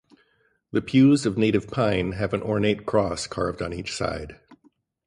[0.71, 4.39] The pews of native pine have an ornate cross carved on each side.